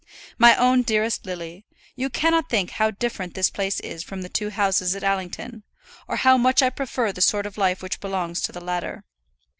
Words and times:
My 0.39 0.55
own 0.55 0.81
dearest 0.81 1.27
Lily, 1.27 1.63
you 1.95 2.09
cannot 2.09 2.49
think 2.49 2.71
how 2.71 2.89
different 2.89 3.35
this 3.35 3.51
place 3.51 3.79
is 3.81 4.01
from 4.01 4.23
the 4.23 4.29
two 4.29 4.49
houses 4.49 4.95
at 4.95 5.03
Allington, 5.03 5.61
or 6.07 6.15
how 6.15 6.39
much 6.39 6.63
I 6.63 6.71
prefer 6.71 7.11
the 7.11 7.21
sort 7.21 7.45
of 7.45 7.55
life 7.55 7.83
which 7.83 7.99
belongs 7.99 8.41
to 8.41 8.51
the 8.51 8.61
latter. 8.61 9.03